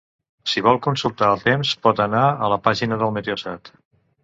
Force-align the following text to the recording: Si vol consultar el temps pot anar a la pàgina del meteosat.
Si 0.53 0.63
vol 0.67 0.79
consultar 0.85 1.27
el 1.33 1.43
temps 1.43 1.75
pot 1.85 2.03
anar 2.07 2.25
a 2.47 2.51
la 2.55 2.59
pàgina 2.71 3.01
del 3.05 3.17
meteosat. 3.21 3.75